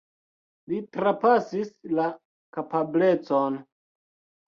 [0.71, 2.09] Li trapasis la
[2.59, 3.65] kapablecon.